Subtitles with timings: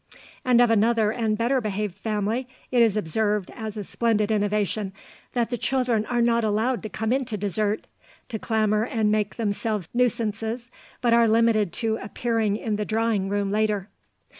[0.43, 4.93] And of another and better behaved family it is observed as a splendid innovation
[5.33, 7.85] that the children are not allowed to come into dessert,
[8.29, 13.51] to clamour and make themselves nuisances, but are limited to appearing in the drawing room
[13.51, 13.89] later.